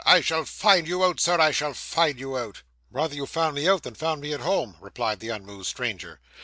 I 0.03 0.21
shall 0.21 0.45
find 0.45 0.87
you 0.87 1.03
out, 1.05 1.19
sir; 1.19 1.39
I 1.39 1.51
shall 1.51 1.75
find 1.75 2.19
you 2.19 2.35
out.' 2.35 2.63
'Rather 2.89 3.13
you 3.13 3.27
found 3.27 3.53
me 3.53 3.69
out 3.69 3.83
than 3.83 3.93
found 3.93 4.19
me 4.21 4.33
at 4.33 4.39
home,' 4.39 4.77
replied 4.81 5.19
the 5.19 5.29
unmoved 5.29 5.67
stranger. 5.67 6.19